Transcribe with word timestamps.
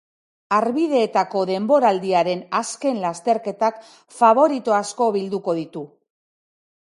Harbideetako 0.55 1.41
denboraldiaren 1.49 2.39
azken 2.61 2.97
lasterketak 3.05 3.77
faborito 4.21 4.77
asko 4.81 5.11
bilduko 5.19 5.55
ditu. 5.63 5.85